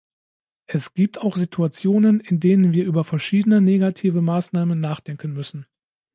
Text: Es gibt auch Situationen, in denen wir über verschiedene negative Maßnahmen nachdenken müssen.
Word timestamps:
Es 0.65 0.95
gibt 0.95 1.19
auch 1.21 1.35
Situationen, 1.35 2.21
in 2.21 2.39
denen 2.39 2.73
wir 2.73 2.85
über 2.85 3.03
verschiedene 3.03 3.61
negative 3.61 4.23
Maßnahmen 4.23 4.79
nachdenken 4.79 5.31
müssen. 5.31 5.67